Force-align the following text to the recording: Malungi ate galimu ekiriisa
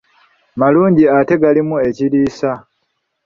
Malungi 0.59 1.05
ate 1.17 1.33
galimu 1.41 1.75
ekiriisa 1.87 2.51